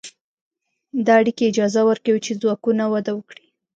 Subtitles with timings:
[1.05, 3.45] دا اړیکې اجازه ورکوي چې ځواکونه وده وکړي.